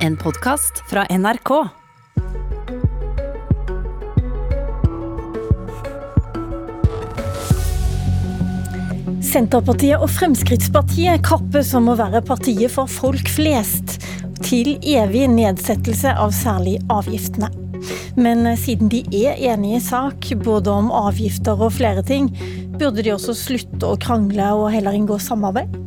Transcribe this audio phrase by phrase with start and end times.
[0.00, 1.50] En podkast fra NRK.
[9.20, 13.98] Senterpartiet og Fremskrittspartiet kappes om å være partiet for folk flest,
[14.40, 17.52] til evig nedsettelse av særlig avgiftene.
[18.16, 22.32] Men siden de er enige i sak, både om avgifter og flere ting,
[22.80, 25.79] burde de også slutte å krangle og heller inngå samarbeid?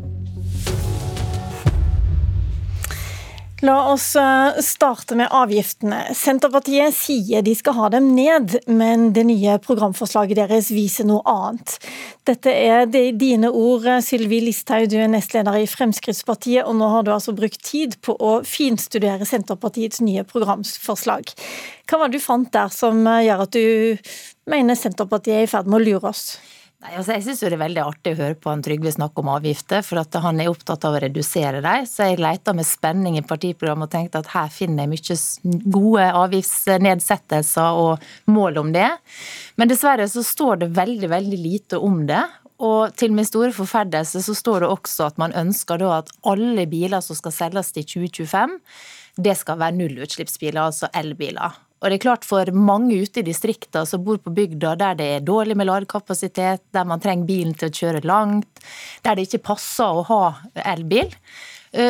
[3.64, 6.02] La oss eh, starte med avgiftene.
[6.20, 11.77] Senterpartiet sier de skal ha dem ned, men det nye programforslaget deres viser noe annet.
[12.27, 17.13] Dette er dine ord, Sylvi Listhaug, du er nestleder i Fremskrittspartiet, og nå har du
[17.16, 21.32] altså brukt tid på å finstudere Senterpartiets nye programforslag.
[21.88, 24.12] Hva var det du fant der som gjør at du
[24.52, 26.34] mener Senterpartiet er i ferd med å lure oss?
[26.84, 29.30] Nei, altså jeg syns det er veldig artig å høre på han Trygve snakke om
[29.32, 31.86] avgifter, for at han er opptatt av å redusere dem.
[31.88, 36.10] Så jeg leita med spenning i partiprogrammet og tenkte at her finner jeg mye gode
[36.26, 38.90] avgiftsnedsettelser og mål om det.
[39.55, 42.20] Men dessverre så står det veldig, veldig lite om det.
[42.63, 46.68] Og til min store forferdelse så står det også at man ønsker da at alle
[46.68, 48.60] biler som skal selges til 2025,
[49.24, 51.55] det skal være nullutslippsbiler, altså elbiler.
[51.84, 55.07] Og det er klart For mange ute i distriktene som bor på bygda der det
[55.17, 58.63] er dårlig med ladekapasitet, der man trenger bilen til å kjøre langt,
[59.03, 60.21] der det ikke passer å ha
[60.63, 61.11] elbil,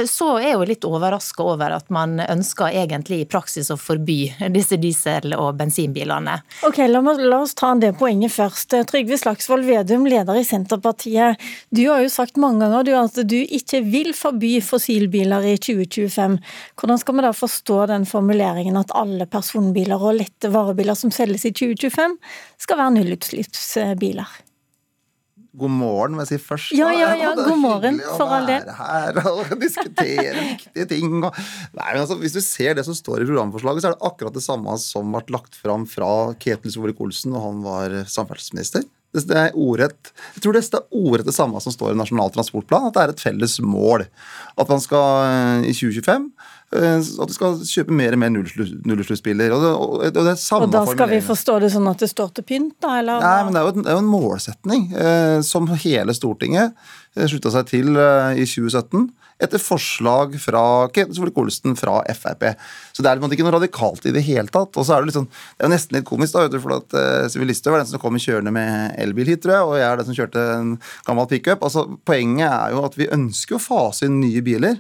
[0.08, 4.17] så er jeg jo litt overraska over at man ønsker egentlig i praksis å forby
[4.53, 6.38] disse diesel- og bensinbilene.
[6.64, 8.78] Ok, la, la, oss ta det poenget først.
[8.89, 11.42] Trygve Slagsvold Vedum, leder i Senterpartiet.
[11.70, 16.39] Du har jo sagt mange ganger du, at du ikke vil forby fossilbiler i 2025.
[16.80, 21.48] Hvordan skal vi da forstå den formuleringen at alle personbiler og lette varebiler som selges
[21.50, 22.17] i 2025,
[22.64, 24.42] skal være nullutslippsbiler?
[25.54, 26.73] God morgen, må jeg si først.
[26.78, 28.66] Ja, ja, ja, god morgen, for all del.
[28.78, 31.20] her og diskutere viktige ting.
[31.20, 31.38] Og...
[31.78, 34.38] Nei, men altså, Hvis du ser det som står i programforslaget, så er det akkurat
[34.38, 36.10] det samme som ble lagt fram fra
[36.42, 38.88] Ketil Solvik-Olsen da han var samferdselsminister.
[39.14, 42.88] Det er ordrett, jeg tror det er ordrett det samme som står i Nasjonal transportplan,
[42.88, 44.08] at det er et felles mål.
[44.58, 46.42] At man skal eh, i 2025 Eh,
[46.73, 49.54] at vi skal kjøpe mer og mer nullutslippsbiler.
[49.54, 52.48] Og, og, og, og, og da skal vi forstå det sånn at det står til
[52.50, 52.98] pynt, da?
[53.02, 53.23] Eller?
[53.23, 56.73] Nei, men det er jo, en, det er jo en målsetning eh, som hele Stortinget
[57.17, 59.12] eh, slutta seg til eh, i 2017.
[59.44, 60.64] Etter forslag fra
[60.94, 62.45] Ketil Solvik-Olsen fra Frp.
[62.95, 64.78] Så det er ikke noe radikalt i det hele tatt.
[64.78, 66.95] Og så er det, liksom, det er jo nesten litt komisk, da, for at
[67.33, 70.00] Sylvi Listhaug var den som kom kjørende med elbil hit, tror jeg, og jeg er
[70.00, 70.72] den som kjørte en
[71.10, 71.66] gammel pickup.
[71.66, 74.80] Altså, poenget er jo at vi ønsker å fase inn nye biler.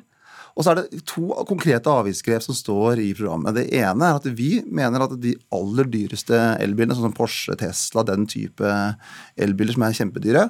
[0.53, 3.55] Og så er det to konkrete avgiftsgrep som står i programmet.
[3.57, 8.05] Det ene er at vi mener at de aller dyreste elbilene, sånn som Porsche, Tesla,
[8.05, 8.75] den type
[9.41, 10.47] elbiler som er kjempedyre,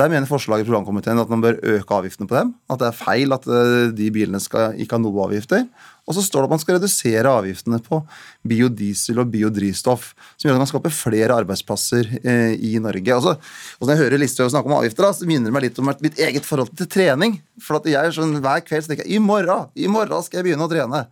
[0.00, 2.52] der mener forslaget i programkomiteen at man bør øke avgiftene på dem.
[2.72, 5.66] At det er feil at eh, de bilene skal ikke ha noe avgifter.
[6.08, 8.00] Og så står det at man skal redusere avgiftene på
[8.48, 13.18] biodiesel og biodrivstoff, som gjør at man skaper flere arbeidsplasser eh, i Norge.
[13.18, 15.82] Altså, og når jeg hører Listhaug snakke om avgifter, da, så minner det meg litt
[15.82, 17.36] om mitt eget forhold til trening.
[17.60, 20.48] For at jeg sånn, Hver kveld så tenker jeg i morgen, i morgen skal jeg
[20.48, 21.04] begynne å trene.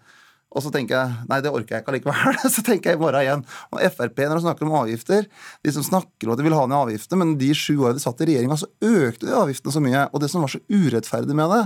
[0.51, 2.39] Og så tenker jeg nei, det orker jeg ikke allikevel.
[2.55, 3.43] Så tenker jeg i morgen igjen.
[3.71, 5.29] Og Frp, når de snakker om avgifter
[5.63, 8.03] De som snakker om at de vil ha ned avgiftene, men de sju årene de
[8.03, 10.03] satt i regjeringa, så økte de avgiftene så mye.
[10.11, 11.61] Og det som var så urettferdig med det,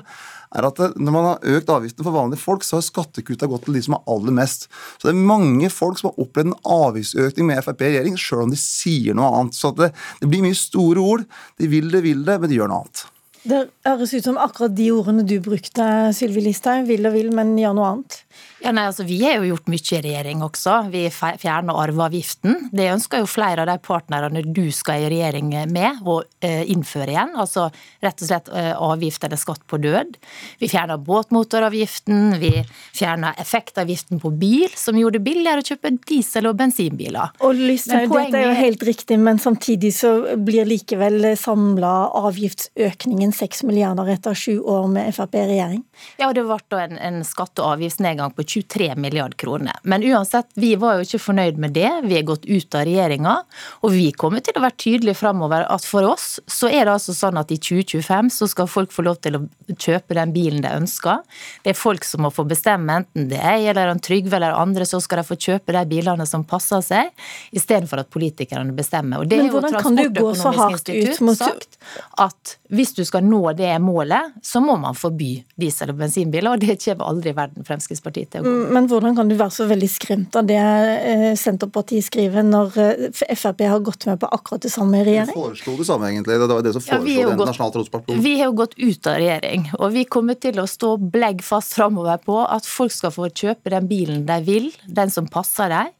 [0.55, 3.79] er at når man har økt avgiftene for vanlige folk, så har skattekutta gått til
[3.79, 4.69] de som har aller mest.
[4.99, 8.45] Så det er mange folk som har opplevd en avgiftsøkning med Frp i regjering, sjøl
[8.45, 9.57] om de sier noe annet.
[9.57, 11.27] Så det, det blir mye store ord.
[11.57, 13.09] De vil det, vil det, men de gjør noe annet.
[13.45, 15.85] Det høres ut som akkurat de ordene du brukte,
[16.17, 16.87] Sylvi Listhaug.
[16.89, 18.23] Vil og vil, men gjør noe annet.
[18.65, 20.79] Ja, nei, altså Vi har jo gjort mye i regjering også.
[20.89, 22.71] Vi fjerner arveavgiften.
[22.73, 27.13] Det ønsker jo flere av de partnerne du skal i regjering med, å eh, innføre
[27.13, 27.35] igjen.
[27.37, 27.67] Altså
[28.03, 30.17] rett og slett eh, avgift eller skatt på død.
[30.63, 32.39] Vi fjerner båtmotoravgiften.
[32.41, 32.55] Vi
[32.97, 37.37] fjerner effektavgiften på bil, som gjorde det billigere å kjøpe diesel- og bensinbiler.
[37.45, 38.33] Og Lysthaug, poenget...
[38.33, 41.93] dette er jo helt riktig, men samtidig så blir likevel samla
[42.25, 45.85] avgiftsøkningen 6 milliarder etter sju år med Frp i regjering?
[46.19, 49.79] Ja, og det ble da en, en skatte- og avgiftsnedgang på 23 milliard kroner.
[49.83, 51.91] Men uansett, vi var jo ikke fornøyd med det.
[52.05, 53.37] Vi er gått ut av regjeringa.
[53.85, 57.15] Og vi kommer til å være tydelige framover at for oss så er det altså
[57.17, 59.43] sånn at i 2025 så skal folk få lov til å
[59.73, 61.23] kjøpe den bilen de ønsker.
[61.65, 64.57] Det er folk som må få bestemme, enten det er jeg eller en Trygve eller
[64.59, 67.13] andre, så skal de få kjøpe de bilene som passer seg,
[67.57, 69.23] istedenfor at politikerne bestemmer.
[69.23, 71.79] Og det Men hvordan kan du gå så hardt ut mot sagt
[72.21, 76.63] at hvis du skal nå det målet, så må man forby diesel- og bensinbiler, og
[76.63, 78.53] det kommer aldri i verden Fremskrittspartiet til å gå.
[78.77, 83.23] Men hvordan kan du være så veldig skremt av det eh, Senterpartiet skriver, når eh,
[83.35, 85.35] Frp har gått med på akkurat det samme i regjering?
[85.35, 86.39] Vi foreslo det samme, egentlig.
[86.41, 88.21] Det var det som foreslo ja, den nasjonale rådsparti.
[88.25, 91.77] Vi har jo gått ut av regjering, og vi kommer til å stå blegg fast
[91.79, 95.93] framover på at folk skal få kjøpe den bilen de vil, den som passer dem.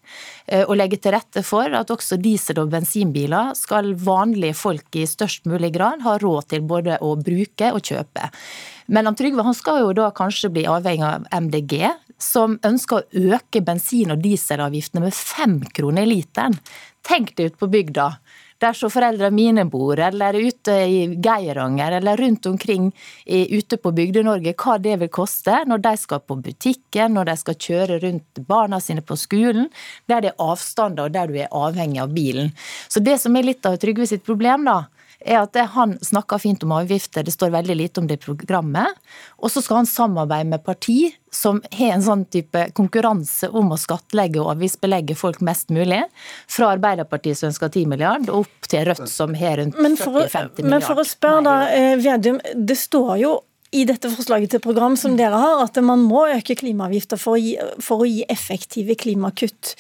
[0.47, 5.07] Eh, og legge til rette for at også diesel- og bensinbiler skal vanlige folk i
[5.09, 8.29] størst mulig grad ha råd til både å bruke og kjøpe.
[8.93, 13.61] Men Trygve han skal jo da kanskje bli avhengig av MDG, som ønsker å øke
[13.65, 16.57] bensin- og dieselavgiftene med fem kroner literen.
[17.05, 18.13] Tenk deg ut på bygda
[18.65, 22.91] der så foreldrene mine bor, eller ute i Geiranger, eller rundt omkring
[23.27, 27.59] ute på Bygde-Norge, hva det vil koste når de skal på butikken, når de skal
[27.67, 29.69] kjøre rundt barna sine på skolen,
[30.11, 32.53] der det er avstander og der du er avhengig av bilen.
[32.89, 34.85] Så det som er litt av Trygve sitt problem, da,
[35.25, 38.99] er at han snakker fint om avgifter, det står veldig lite om det i programmet.
[39.41, 43.81] Og så skal han samarbeide med parti som har en sånn type konkurranse om å
[43.81, 46.03] skattlegge og avgiftsbelegge folk mest mulig.
[46.51, 50.71] Fra Arbeiderpartiet som ønsker 10 milliard, og opp til Rødt som har rundt 40-50 milliard.
[50.71, 53.35] Men for å spørre da, eh, Vedum, det står jo
[53.75, 57.41] i dette forslaget til program som dere har, at man må øke klimaavgifter for
[57.83, 59.75] for å gi effektive klimakutt.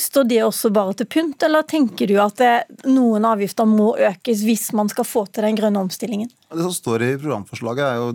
[0.00, 2.52] Står det også bare til pynt, eller tenker du at det,
[2.88, 6.30] noen avgifter må økes hvis man skal få til den grønne omstillingen?
[6.48, 8.06] Det som står i programforslaget er jo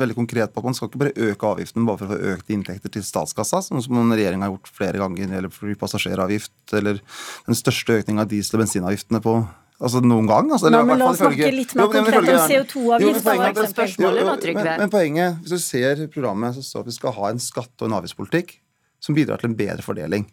[0.00, 2.56] veldig konkret på at man skal ikke bare øke avgiften bare for å få økte
[2.56, 7.04] inntekter til statskassa, sånn som regjeringa har gjort flere ganger når det gjelder flypassasjeravgift eller
[7.50, 9.36] den største økninga av diesel- og bensinavgiftene på
[9.76, 10.46] Altså noen gang?
[10.56, 13.26] Altså, Nå, men La oss snakke litt mer konkret om CO2-avgift.
[14.56, 17.42] Men, men poenget, hvis du ser programmet, så står det at vi skal ha en
[17.44, 18.56] skatte- og en avgiftspolitikk
[19.04, 20.24] som bidrar til en bedre fordeling.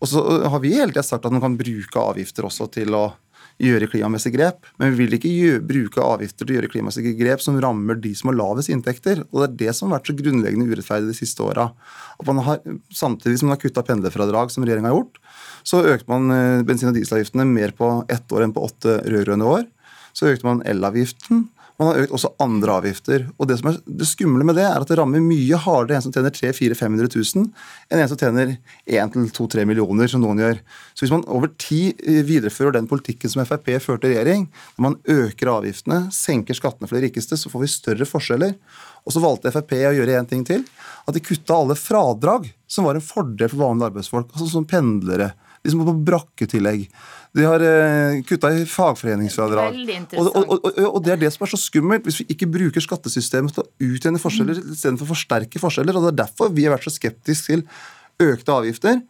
[0.00, 3.10] Og så har vi hele tida sagt at man kan bruke avgifter også til å
[3.60, 4.68] gjøre klimamessige grep.
[4.80, 8.14] Men vi vil ikke gjøre, bruke avgifter til å gjøre klimamessige grep som rammer de
[8.16, 9.22] som har lavest inntekter.
[9.28, 11.68] Og det er det som har vært så grunnleggende urettferdig de siste åra.
[12.22, 15.20] Samtidig som man har kutta pendlerfradrag, som regjeringa har gjort,
[15.68, 19.52] så økte man eh, bensin- og dieselavgiftene mer på ett år enn på åtte rød-grønne
[19.56, 19.66] år.
[20.16, 21.50] Så økte man elavgiften.
[21.80, 23.22] Man har økt også andre avgifter.
[23.40, 26.04] Og det som er det skumle med det, er at det rammer mye hardere en
[26.04, 27.46] som tjener 300 000-500 000,
[27.88, 28.52] enn en som tjener
[28.84, 30.60] 1-2-3 millioner, som noen gjør.
[30.92, 34.44] Så hvis man over tid eh, viderefører den politikken som Frp førte i regjering,
[34.76, 38.58] når man øker avgiftene, senker skattene for de rikeste, så får vi større forskjeller.
[39.08, 40.66] Og så valgte Frp å gjøre én ting til.
[41.08, 45.32] At de kutta alle fradrag som var en fordel for vanlige arbeidsfolk, altså som pendlere,
[45.60, 46.86] de som var på brakketillegg.
[47.36, 49.76] De har eh, kutta i fagforeningsfradrag.
[50.18, 52.84] Og, og, og, og, det er det som er så skummelt, hvis vi ikke bruker
[52.84, 54.74] skattesystemet til å utjevne forskjeller mm.
[54.74, 55.96] istedenfor å forsterke forskjeller.
[55.96, 57.64] og Det er derfor vi har vært så skeptiske til
[58.20, 59.00] økte avgifter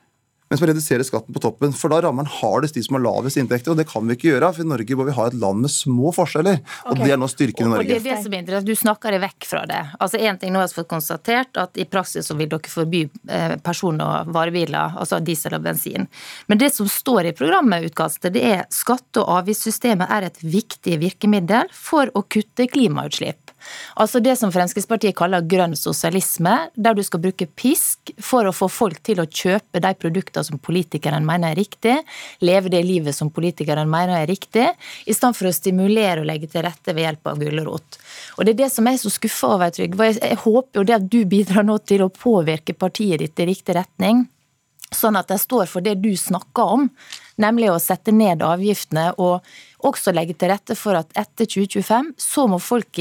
[0.51, 1.73] men man reduserer skatten på toppen.
[1.73, 4.33] For da rammer den hardest de som har lavest inntekter, og det kan vi ikke
[4.33, 4.49] gjøre.
[4.57, 6.59] For i Norge må vi ha et land med små forskjeller,
[6.89, 7.05] og okay.
[7.05, 7.85] det er nå styrken i Norge.
[7.85, 9.79] Og det er det som er interessant, Du snakker deg vekk fra det.
[10.03, 13.05] Altså en ting nå har vi fått konstatert, at i praksis så vil dere forby
[13.07, 16.11] eh, person- og varebiler, altså diesel og bensin.
[16.51, 21.71] Men det som står i programutkastet, det er skatte- og avgiftssystemet er et viktig virkemiddel
[21.71, 23.50] for å kutte klimautslipp.
[24.01, 28.69] Altså det som Fremskrittspartiet kaller grønn sosialisme, der du skal bruke pisk for å få
[28.73, 31.97] folk til å kjøpe de produktene som politikerne mener er riktig,
[32.45, 34.69] leve det livet som politikerne mener er riktig,
[35.07, 38.01] i stedet for å stimulere og legge til rette ved hjelp av gulrot.
[38.39, 40.13] Og det er det som jeg er så skuffa over, Trygve.
[40.17, 43.77] Jeg håper jo det at du bidrar nå til å påvirke partiet ditt i riktig
[43.79, 44.27] retning.
[44.91, 46.89] Sånn at de står for det du snakker om,
[47.41, 49.47] nemlig å sette ned avgiftene og
[49.87, 53.01] også legge til rette for at etter 2025 så må folk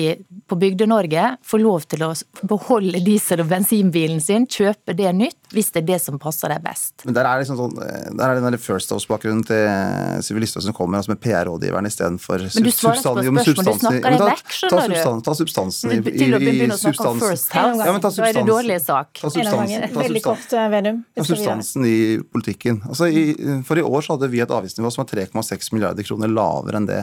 [0.50, 2.12] på Bygde-Norge få lov til å
[2.48, 6.62] beholde diesel- og bensinbilen sin, kjøpe det nytt, hvis det er det som passer deg
[6.64, 7.06] best.
[7.06, 10.76] Men Der er liksom sånn, der er den der First House-bakgrunnen til Sylvi Listhaug som
[10.78, 14.56] kommer, altså med PR-rådgiveren istedenfor Men du svarer ikke på spørsmål, du snakker deg vekk,
[14.60, 15.24] skjønner du.
[15.26, 19.12] Ta substansen i, å begynne å snakke om First House, da er det dårlig sak.
[19.20, 22.82] Ta substansen, ta kort, eh, Ta substansen i politikken.
[22.88, 23.34] Altså, i,
[23.68, 26.88] for i år så hadde vi et avgiftsnivå som var 3,6 milliarder kroner lavere enn
[26.90, 27.00] det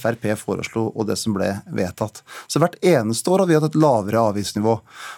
[0.00, 2.22] Frp foreslo og det som ble vedtatt.
[2.50, 4.74] Så hvert eneste år har vi hatt et lavere avgiftsnivå.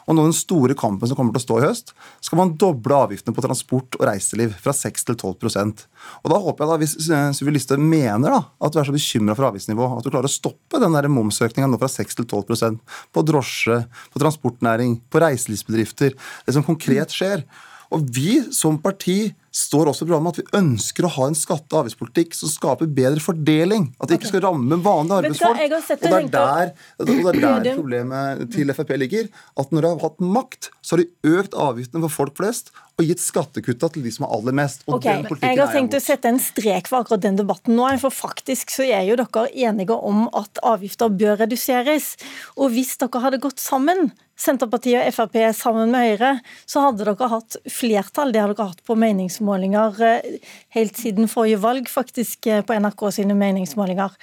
[0.07, 1.93] Og nå den store kampen som kommer til å stå i høst,
[2.25, 5.85] skal man doble avgiftene på transport og reiseliv fra 6 til 12%
[6.23, 6.97] Og da håper jeg da, hvis
[7.39, 10.33] Sylvi Listhaug mener da, at du er så bekymra for avgiftsnivå, at du klarer å
[10.33, 12.81] stoppe den momsøkninga nå fra 6 til 12%
[13.13, 13.83] på drosje,
[14.13, 16.17] på transportnæring, på reiselivsbedrifter.
[16.47, 17.45] Det som konkret skjer.
[17.93, 21.77] Og vi som parti står også i programmet at vi ønsker å ha en skatte-
[21.77, 23.91] og avgiftspolitikk som skaper bedre fordeling.
[24.01, 25.59] At det ikke skal ramme vanlige arbeidsfolk.
[25.59, 26.73] Og det er der,
[27.05, 29.29] det er der problemet til Frp ligger.
[29.61, 33.09] At når de har hatt makt, så har de økt avgiftene for folk flest og
[33.09, 34.85] gitt skattekutta til de som har aller mest.
[34.89, 35.25] Og okay.
[35.41, 37.89] Jeg har tenkt å sette en strek for akkurat den debatten nå.
[38.03, 42.15] For faktisk så er jo dere enige om at avgifter bør reduseres.
[42.57, 46.33] Og hvis dere hadde gått sammen Senterpartiet og Frp sammen med Høyre,
[46.67, 48.33] så hadde dere hatt flertall.
[48.35, 53.07] Det har dere hatt på meningsmålinger eh, helt siden forrige valg, faktisk eh, på NRK
[53.15, 54.17] sine meningsmålinger.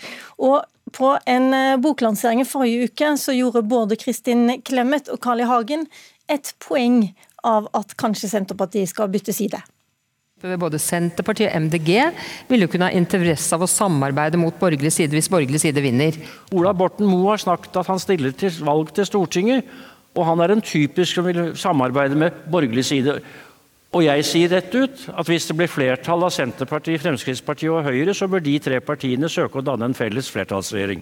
[0.44, 0.60] Og
[0.96, 5.50] på en eh, boklansering i forrige uke så gjorde både Kristin Clemet og Carl I.
[5.50, 5.88] Hagen
[6.30, 7.06] et poeng
[7.48, 9.62] av at kanskje Senterpartiet skal bytte side.
[10.40, 11.90] Både Senterpartiet og MDG
[12.48, 16.16] vil jo kunne ha interesse av å samarbeide mot borgerlig side hvis borgerlig side vinner.
[16.56, 19.68] Ola Borten Moe har snakket at han stiller til valg til Stortinget,
[20.18, 23.20] og han er en typisk som vil samarbeide med borgerlig side.
[23.90, 28.14] Og jeg sier rett ut at hvis det blir flertall av Senterpartiet, Fremskrittspartiet og Høyre,
[28.14, 31.02] så bør de tre partiene søke å danne en felles flertallsregjering.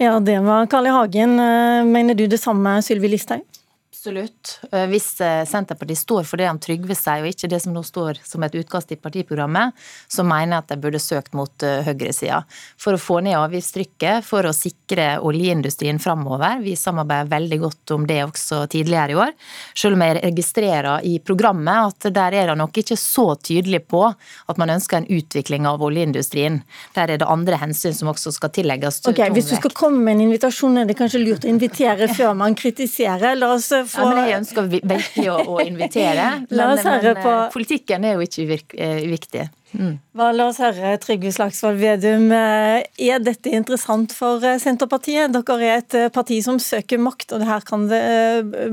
[0.00, 0.94] Ja, det var Carl I.
[0.96, 1.36] Hagen.
[1.38, 3.44] Eh, mener du det samme, Sylvi Listhaug?
[3.92, 4.60] Absolutt.
[4.72, 7.80] Eh, hvis eh, Senterpartiet står for det han Trygve sier, og ikke det som nå
[7.82, 9.74] står som et utkast i partiprogrammet,
[10.06, 12.38] så mener jeg at de burde søkt mot eh, høyresida.
[12.78, 16.62] For å få ned avgiftstrykket, for å sikre oljeindustrien framover.
[16.62, 19.34] Vi samarbeider veldig godt om det også tidligere i år.
[19.82, 24.04] Selv om jeg registrerer i programmet at der er det nok ikke så tydelig på
[24.06, 26.62] at man ønsker en utvikling av oljeindustrien.
[26.94, 29.02] Der er det andre hensyn som også skal tillegges.
[29.10, 32.38] Ok, Hvis du skal komme med en invitasjon, er det kanskje lurt å invitere før
[32.38, 33.34] man kritiserer?
[33.34, 34.02] La oss få...
[34.02, 36.26] Ja, men jeg ønsker virkelig å, å invitere.
[36.50, 37.32] men, men på...
[37.32, 39.46] Eh, politikken er jo ikke eh, viktig.
[39.70, 39.92] Mm.
[40.18, 42.26] La oss høre, Trygve Slagsvold Vedum.
[42.34, 45.32] Eh, er dette interessant for Senterpartiet?
[45.36, 48.02] Dere er et parti som søker makt, og her kan det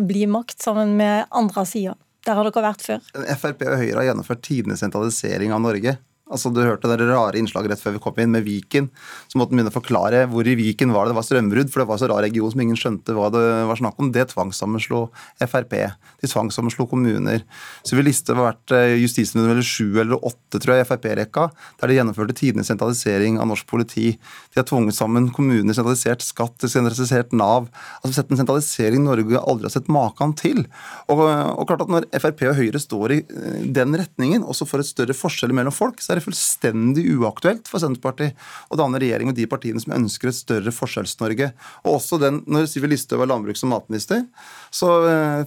[0.09, 1.97] bli makt sammen med andre sider.
[2.27, 3.05] Der har dere vært før.
[3.39, 5.95] Frp og Høyre har gjennomført tidenes sentralisering av Norge.
[6.27, 8.89] Altså, Du hørte det rare innslaget rett før vi kom inn med Viken.
[9.27, 11.81] Så måtte han begynne å forklare hvor i Viken var det det var strømbrudd, for
[11.83, 14.11] det var så rar region som ingen skjønte hva det var snakk om.
[14.11, 15.07] Det tvangssammenslo
[15.39, 15.75] Frp.
[16.21, 17.45] De tvangssammenslo kommuner.
[17.87, 21.47] Så vi liste har vært eh, justisminister eller sju eller åtte, tror jeg, i Frp-rekka,
[21.79, 24.15] der de gjennomførte tidenes sentralisering av norsk politi.
[24.53, 27.69] De har tvunget sammen kommuner, sentralisert skatt, sentralisert Nav.
[28.01, 30.65] Altså sett en sentralisering Norge aldri har sett maken til.
[31.07, 34.83] Og, og klart at når Frp og Høyre står i eh, den retningen, også får
[34.83, 38.37] et større forskjell mellom folk, så er det fullstendig uaktuelt for Senterpartiet
[38.71, 41.51] å danne regjering med de partiene som ønsker et større Forskjells-Norge.
[41.85, 44.25] Og også den, når Sivi Listhaug var landbruks- og matminister,
[44.73, 44.89] så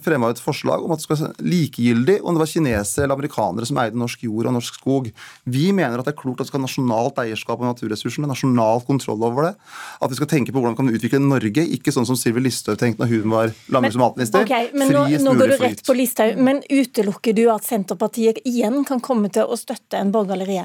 [0.05, 3.19] fremma hun et forslag om at det skal være likegyldig om det var kinesere eller
[3.19, 5.11] amerikanere som eide norsk jord og norsk skog.
[5.45, 8.85] Vi mener at det er klokt at det skal ha nasjonalt eierskap av naturressursene, nasjonal
[8.87, 9.55] kontroll over det.
[10.01, 12.81] At vi skal tenke på hvordan vi kan utvikle Norge, ikke sånn som Sylvi Listhaug
[12.81, 14.47] tenkte når hun var landbruks- og matminister.
[14.47, 18.83] Okay, men nå, nå går du rett på Listhaug, men utelukker du at Senterpartiet igjen
[18.89, 20.60] kan komme til å støtte en borgerlig regjering?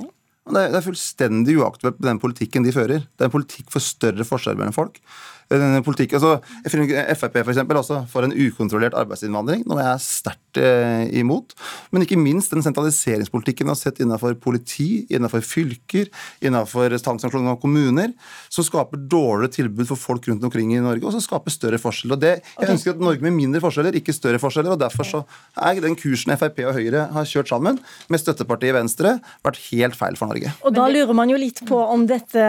[0.45, 3.07] Det er, fullstendig uaktuelt med den politikken de fører.
[3.09, 4.99] Det er en politikk for større forskjeller mellom folk
[5.85, 6.15] politikk.
[6.17, 11.53] Altså, Frp for eksempel, også for en ukontrollert arbeidsinnvandring, noe jeg er sterkt eh, imot.
[11.93, 16.09] Men ikke minst den sentraliseringspolitikken vi har sett innenfor politi, innenfor fylker,
[16.45, 18.13] innenfor tvangssanksjoner av kommuner,
[18.49, 22.17] som skaper dårligere tilbud for folk rundt omkring i Norge, og som skaper større forskjeller.
[22.17, 22.73] Og det, jeg okay.
[22.73, 24.73] ønsker at Norge med mindre forskjeller, ikke større forskjeller.
[24.75, 25.23] og Derfor så
[25.61, 30.17] er den kursen Frp og Høyre har kjørt sammen, med støttepartiet Venstre, vært helt feil
[30.19, 30.51] for Norge.
[30.65, 32.41] Og Da lurer man jo litt på om, dette,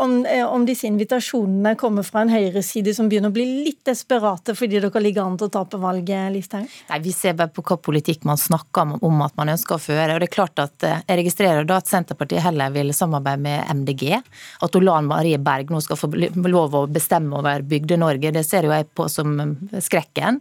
[0.00, 4.54] om, eh, om disse invitasjonene kommer fra en høyreside som begynner å bli litt desperate
[4.56, 6.66] fordi dere ligger an til å tape valget, Listhaug?
[6.90, 10.14] Nei, Vi ser bare på hva politikk man snakker om at man ønsker å føre.
[10.14, 13.64] og det er klart at eh, Jeg registrerer da at Senterpartiet heller vil samarbeide med
[13.82, 14.20] MDG.
[14.62, 16.10] At Olan Marie Berg nå skal få
[16.48, 20.40] lov å bestemme over Bygde-Norge, det ser jo jeg på som eh, skrekken.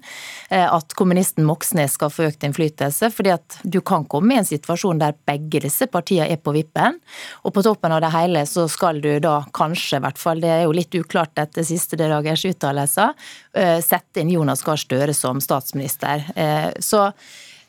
[0.50, 3.12] Eh, at kommunisten Moxnes skal få økt innflytelse.
[3.12, 7.00] fordi at du kan komme i en situasjon der begge disse partiene er på vippen.
[7.44, 10.52] Og på toppen av det hele så skal du da kanskje, i hvert fall, det
[10.52, 13.14] er jo litt uklart siste siste dagers uttalelser,
[13.54, 16.26] eh, sette inn Jonas Gahr Støre som statsminister.
[16.36, 17.14] Eh, så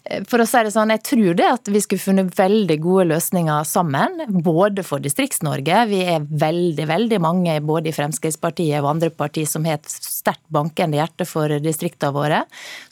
[0.09, 3.09] Eh, for å si det sånn, Jeg tror det at vi skulle funnet veldig gode
[3.13, 5.89] løsninger sammen, både for Distrikts-Norge.
[5.91, 9.89] Vi er veldig veldig mange både i Fremskrittspartiet og andre partier som har et
[10.29, 12.43] sterkt bankende hjerte for distriktene våre,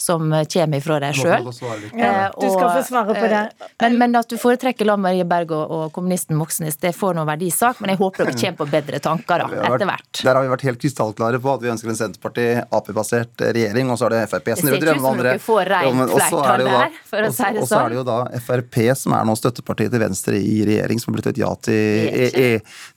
[0.01, 1.49] som kommer ifra deg sjøl.
[1.97, 3.43] Ja, du skal få svare på det.
[3.43, 7.17] Eh, men, men at du foretrekker Lan Marie Berg og, og kommunisten Moxnes, det får
[7.19, 7.81] noen verdisak.
[7.81, 10.23] Men jeg håper dere kommer på bedre tanker da, etter hvert.
[10.23, 14.09] Der har vi vært helt krystallklare på at vi ønsker en Senterparti-Ap-basert regjering, og så
[14.09, 15.37] er det Frp som gjør drømmene andre.
[15.37, 17.61] Det ser ut som dere får reint flertall der for å si det sånn.
[17.63, 21.03] Og så er det jo da Frp som er nå støttepartiet til Venstre i regjering,
[21.03, 22.51] som har blitt et ja til, e e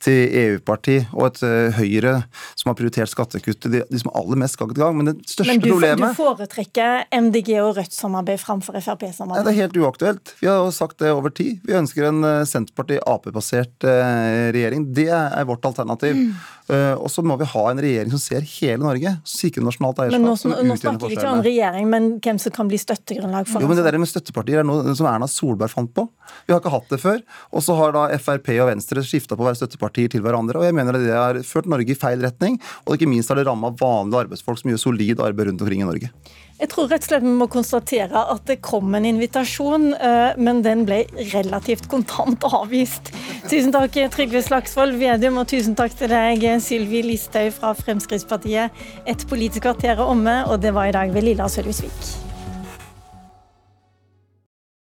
[0.04, 2.16] til EU-parti, og et uh, Høyre
[2.58, 4.98] som har prioritert skattekutt til de, de, som er aller mest gang til gang.
[5.00, 9.48] Men det største Men du, problemet Men du foretrekker MDG og Rødt-samarbeid framfor Frp-samarbeid?
[9.48, 10.34] Det er helt uaktuelt.
[10.40, 11.60] Vi har jo sagt det over tid.
[11.66, 14.88] Vi ønsker en uh, Senterparti-Ap-basert uh, regjering.
[14.96, 16.16] Det er vårt alternativ.
[16.16, 16.34] Mm.
[16.70, 20.22] Uh, og så må vi ha en regjering som ser hele Norge, sikrer nasjonalt eierskap.
[20.22, 23.64] Men nå, nå snakker vi ikke om regjering, men hvem som kan bli støttegrunnlag for
[23.64, 26.06] jo, men det der med støttepartier er noe som Erna Solberg fant på.
[26.46, 27.24] Vi har ikke hatt det før.
[27.56, 30.62] Og så har da Frp og Venstre skifta på å være støttepartier til hverandre.
[30.62, 33.48] Og jeg mener det har ført Norge i feil retning, og ikke minst har det
[33.50, 36.12] ramma vanlige arbeidsfolk som gjør solid arbeid rundt omkring i Norge.
[36.60, 40.62] Jeg tror rett og slett vi må konstatere at det kom en invitasjon, eh, men
[40.66, 43.14] den ble relativt kontant avvist.
[43.48, 48.76] Tusen takk Trygve Slagsvold Vedum, og tusen takk til deg Sylvi Listhaug fra Fremskrittspartiet.
[49.08, 52.29] Et politisk kvarter er omme, og det var i dag ved Lilla Sølhusvik.